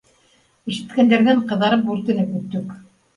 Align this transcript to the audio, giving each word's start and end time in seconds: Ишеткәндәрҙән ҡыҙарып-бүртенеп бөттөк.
Ишеткәндәрҙән 0.71 1.43
ҡыҙарып-бүртенеп 1.51 2.33
бөттөк. 2.39 2.73